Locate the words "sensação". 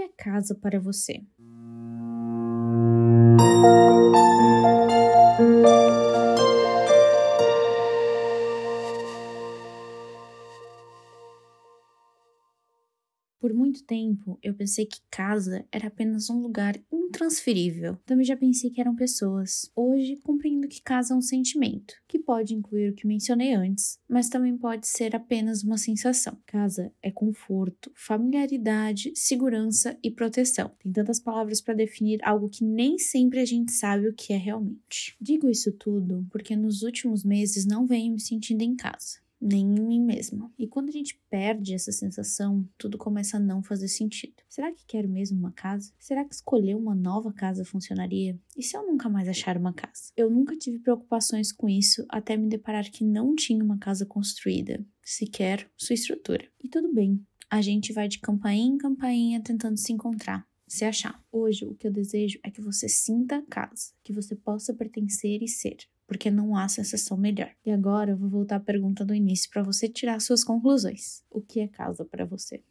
25.78-26.36, 41.92-42.68, 66.68-67.16